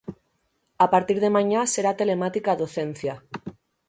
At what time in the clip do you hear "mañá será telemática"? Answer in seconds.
1.37-2.49